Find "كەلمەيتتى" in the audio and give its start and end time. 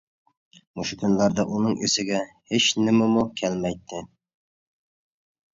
3.43-4.03